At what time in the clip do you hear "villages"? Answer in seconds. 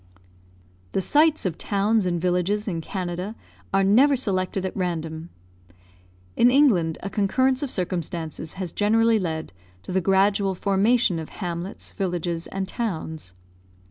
2.19-2.67, 11.91-12.47